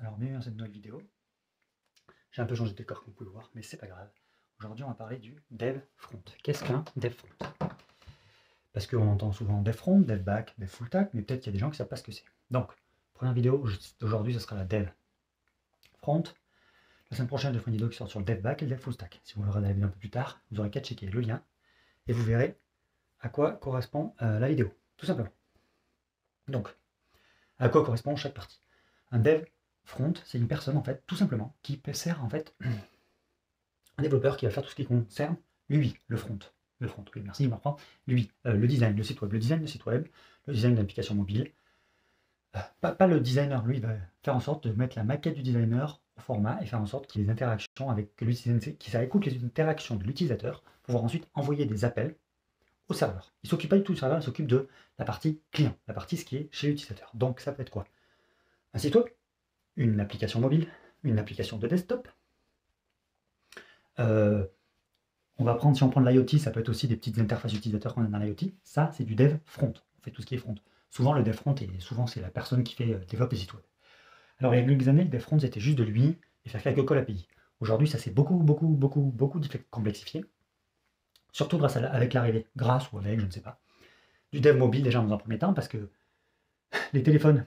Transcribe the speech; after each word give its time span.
alors 0.00 0.16
bienvenue 0.18 0.36
dans 0.36 0.42
cette 0.42 0.56
nouvelle 0.56 0.72
vidéo. 0.72 1.02
J'ai 2.32 2.42
un 2.42 2.46
peu 2.46 2.54
changé 2.54 2.72
de 2.72 2.76
décor 2.76 2.98
comme 2.98 3.08
vous 3.08 3.16
pouvez 3.16 3.28
le 3.28 3.32
voir, 3.32 3.50
mais 3.54 3.62
c'est 3.62 3.78
pas 3.78 3.86
grave. 3.86 4.10
Aujourd'hui 4.58 4.84
on 4.84 4.88
va 4.88 4.94
parler 4.94 5.18
du 5.18 5.42
dev 5.50 5.78
front. 5.96 6.22
Qu'est-ce 6.42 6.64
qu'un 6.64 6.84
dev 6.96 7.12
front 7.12 7.28
Parce 8.72 8.86
qu'on 8.86 9.08
entend 9.08 9.32
souvent 9.32 9.62
dev 9.62 9.72
front, 9.72 10.00
dev 10.00 10.22
back, 10.22 10.54
dev 10.58 10.68
full 10.68 10.86
stack, 10.88 11.14
mais 11.14 11.22
peut-être 11.22 11.40
qu'il 11.40 11.52
y 11.52 11.52
a 11.52 11.54
des 11.54 11.58
gens 11.58 11.68
qui 11.68 11.74
ne 11.74 11.76
savent 11.78 11.88
pas 11.88 11.96
ce 11.96 12.02
que 12.02 12.12
c'est. 12.12 12.24
Donc, 12.50 12.70
première 13.14 13.32
vidéo 13.32 13.64
d'aujourd'hui, 14.00 14.34
ce 14.34 14.40
sera 14.40 14.56
la 14.56 14.64
dev 14.64 14.86
front. 16.02 16.24
La 17.10 17.16
semaine 17.16 17.28
prochaine, 17.28 17.54
je 17.54 17.58
ferai 17.58 17.70
une 17.70 17.76
vidéo 17.76 17.88
qui 17.88 17.96
sort 17.96 18.08
sur 18.08 18.18
le 18.18 18.26
dev 18.26 18.40
back 18.40 18.62
et 18.62 18.66
le 18.66 18.72
dev 18.72 18.82
full 18.82 18.92
stack. 18.92 19.20
Si 19.24 19.34
vous 19.34 19.42
regardez 19.42 19.68
la 19.68 19.72
vidéo 19.72 19.86
un 19.86 19.90
peu 19.90 19.98
plus 19.98 20.10
tard, 20.10 20.42
vous 20.50 20.60
aurez 20.60 20.70
qu'à 20.70 20.80
checker 20.80 21.06
le 21.06 21.20
lien 21.20 21.42
et 22.06 22.12
vous 22.12 22.22
verrez 22.22 22.58
à 23.20 23.30
quoi 23.30 23.52
correspond 23.52 24.14
euh, 24.20 24.38
la 24.38 24.48
vidéo, 24.48 24.74
tout 24.98 25.06
simplement. 25.06 25.30
Donc, 26.48 26.68
à 27.58 27.68
quoi 27.70 27.82
correspond 27.82 28.14
chaque 28.16 28.34
partie? 28.34 28.60
Un 29.10 29.18
dev 29.18 29.44
front, 29.84 30.12
c'est 30.24 30.38
une 30.38 30.48
personne, 30.48 30.76
en 30.76 30.82
fait, 30.82 31.02
tout 31.06 31.16
simplement, 31.16 31.54
qui 31.62 31.80
sert, 31.92 32.22
en 32.24 32.28
fait, 32.28 32.54
un 33.98 34.02
développeur 34.02 34.36
qui 34.36 34.46
va 34.46 34.50
faire 34.50 34.62
tout 34.62 34.70
ce 34.70 34.74
qui 34.74 34.86
concerne 34.86 35.36
lui, 35.68 35.94
le 36.08 36.16
front. 36.16 36.38
Le 36.80 36.88
front, 36.88 37.04
oui, 37.14 37.22
merci, 37.24 37.44
je 37.44 37.50
reprends. 37.50 37.76
Lui, 38.06 38.30
euh, 38.46 38.54
le 38.54 38.66
design, 38.66 38.96
le 38.96 39.02
site 39.02 39.20
web, 39.20 39.32
le 39.32 39.38
design 39.38 39.60
de 39.60 39.66
site 39.66 39.84
web, 39.86 40.06
le 40.46 40.54
design 40.54 40.74
d'application 40.74 41.14
mobile. 41.14 41.52
Euh, 42.56 42.60
pas, 42.80 43.06
le 43.06 43.20
designer, 43.20 43.64
lui, 43.64 43.76
il 43.76 43.82
va 43.82 43.94
faire 44.22 44.34
en 44.34 44.40
sorte 44.40 44.66
de 44.66 44.72
mettre 44.72 44.96
la 44.96 45.04
maquette 45.04 45.34
du 45.34 45.42
designer 45.42 46.00
au 46.16 46.20
format 46.20 46.60
et 46.62 46.66
faire 46.66 46.80
en 46.80 46.86
sorte 46.86 47.06
qu'il 47.06 47.24
y 47.24 47.30
interactions 47.30 47.90
avec 47.90 48.20
l'utilisateur, 48.20 48.74
qu'il 48.78 48.96
écoute 49.00 49.26
les 49.26 49.44
interactions 49.44 49.96
de 49.96 50.04
l'utilisateur 50.04 50.64
pouvoir 50.82 51.04
ensuite 51.04 51.28
envoyer 51.34 51.66
des 51.66 51.84
appels 51.84 52.16
au 52.88 52.94
serveur. 52.94 53.32
Il 53.42 53.46
ne 53.46 53.50
s'occupe 53.50 53.70
pas 53.70 53.76
du 53.76 53.84
tout 53.84 53.92
du 53.92 53.98
serveur, 53.98 54.18
il 54.18 54.22
s'occupe 54.22 54.46
de 54.46 54.68
la 54.98 55.04
partie 55.04 55.40
client, 55.52 55.76
la 55.86 55.94
partie 55.94 56.16
ce 56.16 56.24
qui 56.24 56.36
est 56.36 56.48
chez 56.52 56.68
l'utilisateur. 56.68 57.10
Donc 57.14 57.40
ça 57.40 57.52
peut 57.52 57.62
être 57.62 57.70
quoi? 57.70 57.86
Un 58.74 58.78
site 58.78 58.94
web, 58.96 59.06
une 59.80 59.98
application 59.98 60.40
mobile, 60.40 60.66
une 61.02 61.18
application 61.18 61.58
de 61.58 61.66
desktop. 61.66 62.08
Euh, 63.98 64.46
on 65.38 65.44
va 65.44 65.54
prendre, 65.54 65.76
si 65.76 65.82
on 65.82 65.88
prend 65.88 66.02
de 66.02 66.08
l'IoT, 66.08 66.38
ça 66.38 66.50
peut 66.50 66.60
être 66.60 66.68
aussi 66.68 66.86
des 66.86 66.96
petites 66.96 67.18
interfaces 67.18 67.54
utilisateurs 67.54 67.94
qu'on 67.94 68.04
a 68.04 68.08
dans 68.08 68.18
l'IoT. 68.18 68.52
Ça, 68.62 68.90
c'est 68.92 69.04
du 69.04 69.14
dev 69.14 69.38
front. 69.46 69.72
On 69.98 70.02
fait 70.02 70.10
tout 70.10 70.20
ce 70.20 70.26
qui 70.26 70.34
est 70.34 70.38
front. 70.38 70.54
Souvent, 70.90 71.14
le 71.14 71.22
dev 71.22 71.32
front, 71.32 71.54
et 71.54 71.68
souvent, 71.80 72.06
c'est 72.06 72.20
la 72.20 72.30
personne 72.30 72.62
qui 72.62 72.74
fait 72.74 72.92
euh, 72.92 72.98
développer 73.08 73.36
les 73.36 73.42
sites 73.42 73.54
web. 73.54 73.62
Alors, 74.38 74.54
il 74.54 74.60
y 74.60 74.62
a 74.62 74.66
quelques 74.66 74.88
années, 74.88 75.04
le 75.04 75.10
dev 75.10 75.20
front, 75.20 75.38
c'était 75.38 75.60
juste 75.60 75.78
de 75.78 75.84
lui 75.84 76.18
et 76.44 76.48
faire 76.50 76.62
quelques 76.62 76.86
calls 76.86 76.98
API. 76.98 77.26
Aujourd'hui, 77.60 77.88
ça 77.88 77.98
s'est 77.98 78.10
beaucoup, 78.10 78.36
beaucoup, 78.36 78.68
beaucoup, 78.68 79.00
beaucoup 79.00 79.40
complexifié. 79.70 80.24
Surtout 81.32 81.58
grâce 81.58 81.76
à 81.76 81.86
avec 81.90 82.12
l'arrivée, 82.12 82.46
grâce 82.56 82.90
ou 82.92 82.98
avec, 82.98 83.20
je 83.20 83.26
ne 83.26 83.30
sais 83.30 83.40
pas, 83.40 83.60
du 84.32 84.40
dev 84.40 84.56
mobile 84.56 84.82
déjà 84.82 85.00
dans 85.00 85.12
un 85.12 85.18
premier 85.18 85.38
temps, 85.38 85.54
parce 85.54 85.68
que 85.68 85.88
les 86.92 87.02
téléphones 87.02 87.46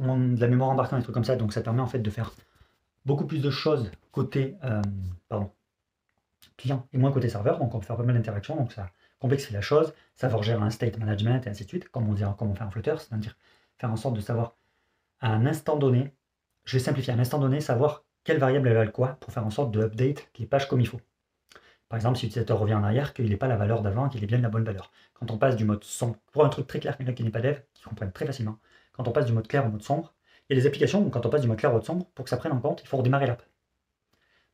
de 0.00 0.40
la 0.40 0.48
mémoire 0.48 0.70
embarquée, 0.70 0.96
des 0.96 1.02
trucs 1.02 1.14
comme 1.14 1.24
ça. 1.24 1.36
Donc 1.36 1.52
ça 1.52 1.60
permet 1.60 1.80
en 1.80 1.86
fait 1.86 1.98
de 1.98 2.10
faire 2.10 2.32
beaucoup 3.04 3.26
plus 3.26 3.40
de 3.40 3.50
choses 3.50 3.90
côté 4.12 4.56
euh, 4.64 4.82
pardon, 5.28 5.50
client 6.56 6.86
et 6.92 6.98
moins 6.98 7.12
côté 7.12 7.28
serveur. 7.28 7.58
Donc 7.58 7.74
on 7.74 7.78
peut 7.78 7.86
faire 7.86 7.96
pas 7.96 8.02
mal 8.02 8.16
d'interactions. 8.16 8.56
Donc 8.56 8.72
ça 8.72 8.90
complexifie 9.18 9.52
la 9.52 9.60
chose. 9.60 9.92
Savoir 10.16 10.42
gérer 10.42 10.62
un 10.62 10.70
state 10.70 10.98
management 10.98 11.46
et 11.46 11.50
ainsi 11.50 11.64
de 11.64 11.68
suite, 11.68 11.88
comme 11.90 12.08
on, 12.08 12.14
dit, 12.14 12.24
comme 12.38 12.50
on 12.50 12.54
fait 12.54 12.64
en 12.64 12.70
Flutter, 12.70 12.94
c'est-à-dire 12.98 13.36
faire 13.78 13.90
en 13.90 13.96
sorte 13.96 14.14
de 14.14 14.20
savoir 14.20 14.56
à 15.20 15.32
un 15.32 15.46
instant 15.46 15.76
donné, 15.76 16.12
je 16.64 16.76
vais 16.76 16.82
simplifier, 16.82 17.12
à 17.12 17.16
un 17.16 17.20
instant 17.20 17.38
donné, 17.38 17.60
savoir 17.60 18.04
quelle 18.24 18.38
variable 18.38 18.68
elle 18.68 18.74
valent 18.74 18.90
quoi 18.90 19.08
pour 19.20 19.32
faire 19.32 19.46
en 19.46 19.50
sorte 19.50 19.70
de 19.70 19.82
update 19.82 20.28
les 20.38 20.46
pages 20.46 20.68
comme 20.68 20.80
il 20.80 20.86
faut. 20.88 21.00
Par 21.90 21.96
exemple, 21.96 22.18
si 22.18 22.26
l'utilisateur 22.26 22.60
revient 22.60 22.74
en 22.74 22.84
arrière, 22.84 23.12
qu'il 23.12 23.28
n'ait 23.28 23.36
pas 23.36 23.48
la 23.48 23.56
valeur 23.56 23.82
d'avant, 23.82 24.08
qu'il 24.08 24.22
ait 24.22 24.26
bien 24.28 24.38
la 24.38 24.48
bonne 24.48 24.62
valeur. 24.62 24.92
Quand 25.12 25.28
on 25.32 25.38
passe 25.38 25.56
du 25.56 25.64
mode 25.64 25.82
son, 25.82 26.14
pour 26.30 26.44
un 26.44 26.48
truc 26.48 26.68
très 26.68 26.78
clair, 26.78 26.96
quelqu'un 26.96 27.14
qui 27.14 27.24
n'est 27.24 27.30
pas 27.30 27.40
dev, 27.40 27.58
qui 27.74 27.82
comprenne 27.82 28.12
très 28.12 28.24
facilement, 28.26 28.60
quand 28.92 29.08
on 29.08 29.10
passe 29.10 29.26
du 29.26 29.32
mode 29.32 29.48
clair 29.48 29.66
au 29.66 29.70
mode 29.70 29.82
sombre. 29.82 30.14
Et 30.50 30.54
les 30.54 30.68
applications, 30.68 31.10
quand 31.10 31.26
on 31.26 31.30
passe 31.30 31.40
du 31.40 31.48
mode 31.48 31.58
clair 31.58 31.72
au 31.72 31.74
mode 31.74 31.84
sombre, 31.84 32.06
pour 32.14 32.24
que 32.24 32.30
ça 32.30 32.36
prenne 32.36 32.52
en 32.52 32.60
compte, 32.60 32.80
il 32.84 32.86
faut 32.86 32.96
redémarrer 32.96 33.26
l'app. 33.26 33.42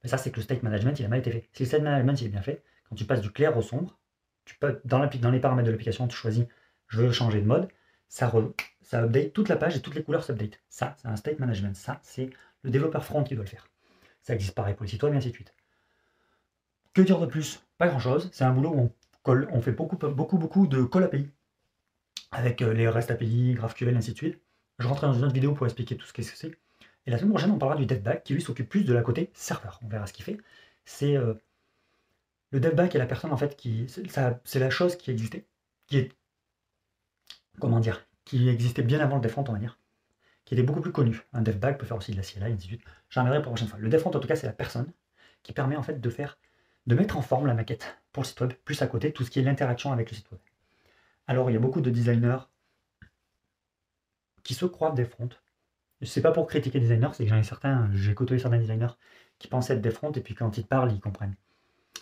Mais 0.02 0.08
ça, 0.08 0.16
c'est 0.16 0.30
que 0.30 0.36
le 0.36 0.44
state 0.44 0.62
management, 0.62 0.98
il 0.98 1.04
a 1.04 1.08
mal 1.08 1.18
été 1.18 1.30
fait. 1.30 1.46
Si 1.52 1.64
le 1.64 1.68
state 1.68 1.82
management, 1.82 2.18
il 2.22 2.26
est 2.26 2.30
bien 2.30 2.40
fait, 2.40 2.62
quand 2.88 2.96
tu 2.96 3.04
passes 3.04 3.20
du 3.20 3.30
clair 3.30 3.54
au 3.54 3.60
sombre, 3.60 3.98
tu 4.46 4.56
peux, 4.58 4.80
dans, 4.86 5.02
les 5.02 5.40
paramètres 5.40 5.66
de 5.66 5.72
l'application, 5.72 6.08
tu 6.08 6.16
choisis, 6.16 6.46
je 6.88 7.02
veux 7.02 7.12
changer 7.12 7.42
de 7.42 7.46
mode, 7.46 7.68
ça, 8.08 8.32
update 8.94 9.34
toute 9.34 9.50
la 9.50 9.56
page 9.56 9.76
et 9.76 9.82
toutes 9.82 9.94
les 9.94 10.02
couleurs 10.02 10.24
s'update. 10.24 10.58
Ça, 10.70 10.96
c'est 10.96 11.08
un 11.08 11.16
state 11.16 11.38
management. 11.38 11.76
Ça, 11.76 12.00
c'est 12.02 12.30
le 12.62 12.70
développeur 12.70 13.04
front 13.04 13.24
qui 13.24 13.34
doit 13.34 13.44
le 13.44 13.50
faire. 13.50 13.68
Ça 14.22 14.32
existe 14.32 14.54
pour 14.54 14.64
les 14.64 14.88
sites 14.88 15.02
web 15.02 15.12
et 15.12 15.18
ainsi 15.18 15.28
de 15.28 15.34
suite. 15.34 15.52
Que 16.96 17.02
dire 17.02 17.20
de 17.20 17.26
plus? 17.26 17.62
Pas 17.76 17.88
grand 17.88 17.98
chose. 17.98 18.30
C'est 18.32 18.44
un 18.44 18.52
boulot 18.52 18.70
où 18.70 18.90
on, 19.26 19.46
on 19.52 19.60
fait 19.60 19.72
beaucoup, 19.72 19.98
beaucoup, 19.98 20.38
beaucoup 20.38 20.66
de 20.66 20.82
call 20.82 21.04
API 21.04 21.28
avec 22.30 22.62
euh, 22.62 22.72
les 22.72 22.88
REST 22.88 23.10
API, 23.10 23.52
GraphQL, 23.52 23.94
ainsi 23.94 24.12
de 24.12 24.16
suite. 24.16 24.40
Je 24.78 24.88
rentrerai 24.88 25.08
dans 25.08 25.12
une 25.12 25.24
autre 25.24 25.34
vidéo 25.34 25.52
pour 25.52 25.66
expliquer 25.66 25.98
tout 25.98 26.06
ce 26.06 26.14
que 26.14 26.22
c'est. 26.22 26.58
Et 27.04 27.10
la 27.10 27.18
semaine 27.18 27.32
prochaine, 27.32 27.50
on 27.50 27.58
parlera 27.58 27.78
du 27.78 27.84
DevBack 27.84 28.24
qui 28.24 28.32
lui 28.32 28.40
s'occupe 28.40 28.70
plus 28.70 28.84
de 28.84 28.94
la 28.94 29.02
côté 29.02 29.30
serveur. 29.34 29.78
On 29.84 29.88
verra 29.88 30.06
ce 30.06 30.14
qu'il 30.14 30.24
fait. 30.24 30.38
C'est 30.86 31.18
euh, 31.18 31.34
le 32.50 32.60
DevBack 32.60 32.94
est 32.94 32.98
la 32.98 33.04
personne 33.04 33.30
en 33.30 33.36
fait 33.36 33.58
qui. 33.58 33.88
C'est 33.88 34.58
la 34.58 34.70
chose 34.70 34.96
qui 34.96 35.10
existait. 35.10 35.44
Qui 35.88 35.98
est. 35.98 36.12
Comment 37.60 37.80
dire 37.80 38.06
Qui 38.24 38.48
existait 38.48 38.80
bien 38.80 39.00
avant 39.00 39.16
le 39.16 39.20
DevFront, 39.20 39.44
on 39.48 39.52
va 39.52 39.58
dire. 39.58 39.78
Qui 40.46 40.54
était 40.54 40.62
beaucoup 40.62 40.80
plus 40.80 40.92
connu. 40.92 41.20
Un 41.34 41.42
DevBack 41.42 41.76
peut 41.76 41.84
faire 41.84 41.98
aussi 41.98 42.12
de 42.12 42.16
la 42.16 42.22
CLI, 42.22 42.44
ainsi 42.44 42.56
de 42.56 42.62
suite. 42.62 42.84
J'en 43.10 43.20
reviendrai 43.20 43.42
pour 43.42 43.52
la 43.52 43.56
prochaine 43.56 43.68
fois. 43.68 43.78
Le 43.80 43.90
DevFront, 43.90 44.16
en 44.16 44.20
tout 44.20 44.28
cas, 44.28 44.36
c'est 44.36 44.46
la 44.46 44.54
personne 44.54 44.90
qui 45.42 45.52
permet 45.52 45.76
en 45.76 45.82
fait 45.82 46.00
de 46.00 46.10
faire. 46.10 46.38
De 46.86 46.94
mettre 46.94 47.16
en 47.16 47.22
forme 47.22 47.46
la 47.46 47.54
maquette 47.54 47.98
pour 48.12 48.22
le 48.22 48.28
site 48.28 48.40
web, 48.40 48.52
plus 48.64 48.80
à 48.82 48.86
côté 48.86 49.12
tout 49.12 49.24
ce 49.24 49.30
qui 49.30 49.40
est 49.40 49.42
l'interaction 49.42 49.92
avec 49.92 50.10
le 50.10 50.16
site 50.16 50.30
web. 50.30 50.40
Alors, 51.26 51.50
il 51.50 51.54
y 51.54 51.56
a 51.56 51.60
beaucoup 51.60 51.80
de 51.80 51.90
designers 51.90 52.38
qui 54.42 54.54
se 54.54 54.64
croient 54.64 54.92
des 54.92 55.04
fronts. 55.04 55.30
C'est 56.02 56.22
pas 56.22 56.30
pour 56.30 56.46
critiquer 56.46 56.78
les 56.78 56.88
designers, 56.88 57.10
c'est 57.14 57.24
que 57.24 57.30
j'en 57.30 57.38
ai 57.38 57.42
certains, 57.42 57.90
j'ai 57.92 58.14
côtoyé 58.14 58.40
certains 58.40 58.58
designers 58.58 58.94
qui 59.38 59.48
pensaient 59.48 59.74
être 59.74 59.80
des 59.80 59.90
fronts 59.90 60.12
et 60.12 60.20
puis 60.20 60.34
quand 60.34 60.56
ils 60.56 60.66
parlent, 60.66 60.92
ils 60.92 61.00
comprennent. 61.00 61.34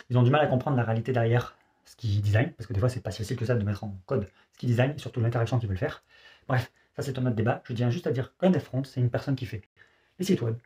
Ils 0.09 0.17
ont 0.17 0.23
du 0.23 0.29
mal 0.29 0.41
à 0.41 0.47
comprendre 0.47 0.77
la 0.77 0.83
réalité 0.83 1.11
derrière 1.11 1.57
ce 1.85 1.95
qu'ils 1.95 2.21
designent, 2.21 2.51
parce 2.51 2.67
que 2.67 2.73
des 2.73 2.79
fois, 2.79 2.89
c'est 2.89 3.01
pas 3.01 3.11
si 3.11 3.19
facile 3.19 3.37
que 3.37 3.45
ça 3.45 3.55
de 3.55 3.63
mettre 3.63 3.83
en 3.83 3.97
code 4.05 4.29
ce 4.53 4.59
qu'ils 4.59 4.69
designent 4.69 4.97
surtout 4.97 5.21
l'interaction 5.21 5.59
qu'ils 5.59 5.69
veulent 5.69 5.77
faire. 5.77 6.03
Bref, 6.47 6.71
ça 6.95 7.01
c'est 7.01 7.17
un 7.17 7.25
autre 7.25 7.35
débat. 7.35 7.61
Je 7.65 7.73
tiens 7.73 7.89
juste 7.89 8.07
à 8.07 8.11
dire 8.11 8.35
qu'un 8.37 8.51
des 8.51 8.59
c'est 8.83 9.01
une 9.01 9.09
personne 9.09 9.35
qui 9.35 9.45
fait 9.45 9.63
les 10.19 10.25
sites 10.25 10.41
web, 10.41 10.57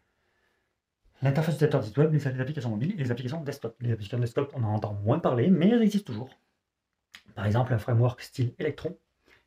l'interface 1.22 1.56
utilisateur 1.56 1.81
des 1.81 1.88
sites 1.88 1.97
web, 1.97 2.13
les 2.13 2.41
applications 2.41 2.69
mobiles 2.69 2.94
et 2.94 3.03
les 3.03 3.12
applications 3.12 3.41
desktop. 3.41 3.75
Les 3.81 3.91
applications 3.91 4.19
desktop, 4.19 4.52
on 4.56 4.63
en 4.63 4.74
entend 4.75 4.94
moins 4.94 5.19
parler, 5.19 5.50
mais 5.50 5.69
elles 5.69 5.81
existent 5.81 6.12
toujours. 6.12 6.30
Par 7.35 7.46
exemple, 7.46 7.74
un 7.74 7.78
framework 7.78 8.22
style 8.22 8.53
Electron, 8.59 8.97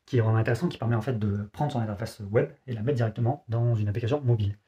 qui 0.06 0.18
est 0.18 0.20
vraiment 0.20 0.38
intéressant, 0.38 0.68
qui 0.68 0.78
permet 0.78 0.96
en 0.96 1.02
fait 1.02 1.18
de 1.18 1.44
prendre 1.52 1.72
son 1.72 1.80
interface 1.80 2.20
web 2.30 2.50
et 2.66 2.72
la 2.72 2.82
mettre 2.82 2.96
directement 2.96 3.44
dans 3.48 3.74
une 3.74 3.88
application 3.88 4.20
mobile. 4.20 4.58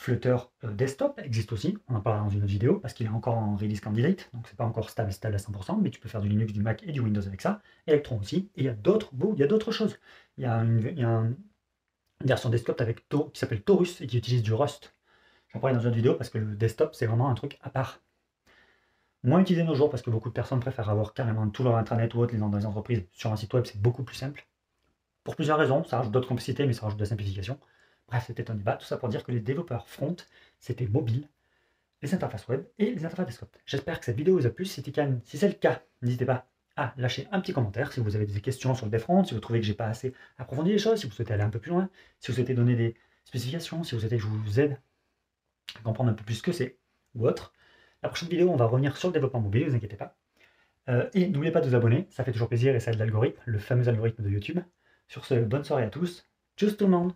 Flutter 0.00 0.36
euh, 0.64 0.72
Desktop 0.72 1.20
existe 1.22 1.52
aussi, 1.52 1.76
on 1.86 1.94
en 1.94 2.00
parlera 2.00 2.24
dans 2.24 2.30
une 2.30 2.38
autre 2.38 2.50
vidéo, 2.50 2.78
parce 2.78 2.94
qu'il 2.94 3.04
est 3.04 3.10
encore 3.10 3.36
en 3.36 3.56
release 3.56 3.80
candidate, 3.80 4.30
donc 4.32 4.48
c'est 4.48 4.56
pas 4.56 4.64
encore 4.64 4.88
stable 4.88 5.12
stable 5.12 5.34
à 5.34 5.38
100%, 5.38 5.78
mais 5.82 5.90
tu 5.90 6.00
peux 6.00 6.08
faire 6.08 6.22
du 6.22 6.28
Linux, 6.28 6.54
du 6.54 6.62
Mac 6.62 6.82
et 6.86 6.92
du 6.92 7.00
Windows 7.00 7.26
avec 7.26 7.42
ça. 7.42 7.60
Electron 7.86 8.18
aussi, 8.18 8.50
et 8.56 8.62
il 8.62 8.64
y 8.64 8.68
a 8.70 8.72
d'autres 8.72 9.10
il 9.34 9.38
y 9.38 9.42
a 9.42 9.46
d'autres 9.46 9.72
choses. 9.72 9.98
Il 10.38 10.44
y 10.44 10.46
a, 10.46 10.56
une, 10.56 11.36
version 12.24 12.48
desktop 12.48 12.80
avec 12.80 13.08
qui 13.08 13.18
s'appelle 13.34 13.62
Taurus 13.62 14.00
et 14.00 14.06
qui 14.06 14.16
utilise 14.16 14.42
du 14.42 14.54
Rust. 14.54 14.94
J'en 15.52 15.60
parlerai 15.60 15.78
dans 15.78 15.82
une 15.82 15.88
autre 15.88 15.96
vidéo 15.96 16.14
parce 16.14 16.30
que 16.30 16.38
le 16.38 16.54
desktop 16.54 16.94
c'est 16.94 17.06
vraiment 17.06 17.28
un 17.28 17.34
truc 17.34 17.58
à 17.62 17.70
part 17.70 18.00
moins 19.22 19.40
utilisé 19.40 19.64
nos 19.64 19.74
jours 19.74 19.90
parce 19.90 20.02
que 20.02 20.10
beaucoup 20.10 20.28
de 20.28 20.34
personnes 20.34 20.60
préfèrent 20.60 20.90
avoir 20.90 21.14
carrément 21.14 21.48
tout 21.48 21.62
leur 21.62 21.76
intranet 21.76 22.14
ou 22.14 22.20
autre 22.20 22.36
dans 22.36 22.56
les 22.56 22.66
entreprises 22.66 23.04
sur 23.12 23.32
un 23.32 23.36
site 23.36 23.52
web, 23.54 23.64
c'est 23.66 23.80
beaucoup 23.80 24.02
plus 24.02 24.16
simple. 24.16 24.46
Pour 25.24 25.36
plusieurs 25.36 25.58
raisons, 25.58 25.84
ça 25.84 25.98
rajoute 25.98 26.12
d'autres 26.12 26.28
complexités, 26.28 26.66
mais 26.66 26.72
ça 26.72 26.82
rajoute 26.82 26.98
de 26.98 27.04
la 27.04 27.08
simplification. 27.08 27.58
Bref, 28.08 28.24
c'était 28.26 28.50
un 28.50 28.54
débat. 28.54 28.76
Tout 28.76 28.86
ça 28.86 28.96
pour 28.96 29.08
dire 29.08 29.22
que 29.22 29.32
les 29.32 29.40
développeurs 29.40 29.86
front, 29.88 30.16
c'était 30.58 30.86
mobile, 30.86 31.28
les 32.02 32.14
interfaces 32.14 32.48
web 32.48 32.64
et 32.78 32.92
les 32.92 33.04
interfaces 33.04 33.26
desktop. 33.26 33.54
J'espère 33.66 34.00
que 34.00 34.06
cette 34.06 34.16
vidéo 34.16 34.36
vous 34.36 34.46
a 34.46 34.50
plu. 34.50 34.64
Si 34.64 34.82
c'est 34.82 35.48
le 35.48 35.54
cas, 35.54 35.82
n'hésitez 36.02 36.24
pas 36.24 36.46
à 36.76 36.94
lâcher 36.96 37.28
un 37.30 37.40
petit 37.40 37.52
commentaire 37.52 37.92
si 37.92 38.00
vous 38.00 38.16
avez 38.16 38.24
des 38.24 38.40
questions 38.40 38.74
sur 38.74 38.86
le 38.86 38.98
front, 38.98 39.22
si 39.24 39.34
vous 39.34 39.40
trouvez 39.40 39.60
que 39.60 39.66
j'ai 39.66 39.74
pas 39.74 39.86
assez 39.86 40.14
approfondi 40.38 40.70
les 40.70 40.78
choses, 40.78 41.00
si 41.00 41.06
vous 41.06 41.12
souhaitez 41.12 41.34
aller 41.34 41.42
un 41.42 41.50
peu 41.50 41.58
plus 41.58 41.70
loin, 41.70 41.90
si 42.20 42.30
vous 42.30 42.36
souhaitez 42.36 42.54
donner 42.54 42.74
des 42.74 42.96
spécifications, 43.24 43.84
si 43.84 43.94
vous 43.94 44.00
souhaitez 44.00 44.16
que 44.16 44.22
je 44.22 44.28
vous 44.28 44.60
aide 44.60 44.78
comprendre 45.82 46.10
un 46.10 46.14
peu 46.14 46.24
plus 46.24 46.36
ce 46.36 46.42
que 46.42 46.52
c'est 46.52 46.78
ou 47.14 47.26
autre. 47.26 47.52
La 48.02 48.08
prochaine 48.08 48.28
vidéo, 48.28 48.50
on 48.50 48.56
va 48.56 48.66
revenir 48.66 48.96
sur 48.96 49.08
le 49.08 49.12
développement 49.12 49.40
mobile, 49.40 49.64
ne 49.64 49.70
vous 49.70 49.76
inquiétez 49.76 49.96
pas. 49.96 50.16
Euh, 50.88 51.08
et 51.14 51.28
n'oubliez 51.28 51.52
pas 51.52 51.60
de 51.60 51.68
vous 51.68 51.74
abonner, 51.74 52.06
ça 52.10 52.24
fait 52.24 52.32
toujours 52.32 52.48
plaisir 52.48 52.74
et 52.74 52.80
ça 52.80 52.92
aide 52.92 52.98
l'algorithme, 52.98 53.40
le 53.44 53.58
fameux 53.58 53.88
algorithme 53.88 54.22
de 54.22 54.30
YouTube. 54.30 54.60
Sur 55.08 55.24
ce, 55.24 55.34
bonne 55.34 55.64
soirée 55.64 55.84
à 55.84 55.90
tous. 55.90 56.28
Tchuss 56.56 56.76
tout 56.76 56.84
le 56.84 56.90
monde 56.90 57.12